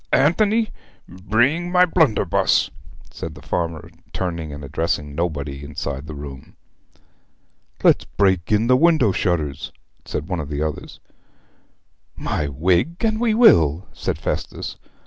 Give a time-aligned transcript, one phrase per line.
[0.13, 0.71] Anthony,
[1.07, 2.71] bring my blunderbuss,'
[3.11, 6.55] said the farmer, turning and addressing nobody inside the room.
[7.83, 9.71] 'Let's break in the window shutters,'
[10.05, 10.99] said one of the others.
[12.15, 14.75] 'My wig, and we will!' said Festus.